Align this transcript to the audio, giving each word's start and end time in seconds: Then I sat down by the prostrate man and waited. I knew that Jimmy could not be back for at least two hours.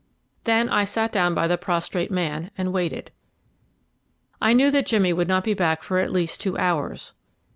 Then 0.45 0.67
I 0.67 0.83
sat 0.83 1.11
down 1.11 1.35
by 1.35 1.45
the 1.47 1.59
prostrate 1.59 2.09
man 2.09 2.49
and 2.57 2.73
waited. 2.73 3.11
I 4.41 4.51
knew 4.51 4.71
that 4.71 4.87
Jimmy 4.87 5.13
could 5.13 5.27
not 5.27 5.43
be 5.43 5.53
back 5.53 5.83
for 5.83 5.99
at 5.99 6.11
least 6.11 6.41
two 6.41 6.57
hours. 6.57 7.13